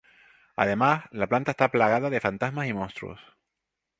Además, 0.55 1.03
la 1.11 1.27
planta 1.27 1.51
está 1.51 1.69
plagada 1.69 2.09
de 2.09 2.19
fantasmas 2.19 2.65
y 2.67 2.73
monstruos. 2.73 3.19